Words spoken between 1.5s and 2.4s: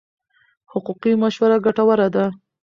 ګټوره ده.